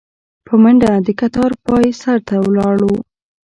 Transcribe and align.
په 0.45 0.53
منډه 0.61 0.91
د 1.05 1.07
کتار 1.19 1.51
پاى 1.65 1.87
سر 2.01 2.17
ته 2.27 2.35
ولاړو. 2.45 2.93